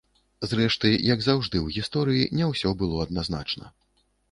[0.51, 3.73] Зрэшты, як заўжды ў гісторыі, не ўсё было адназначна.